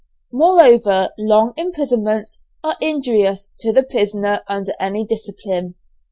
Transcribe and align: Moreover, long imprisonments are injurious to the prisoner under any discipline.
Moreover, 0.33 1.11
long 1.19 1.53
imprisonments 1.57 2.43
are 2.63 2.75
injurious 2.81 3.51
to 3.59 3.71
the 3.71 3.83
prisoner 3.83 4.41
under 4.47 4.73
any 4.79 5.05
discipline. 5.05 5.75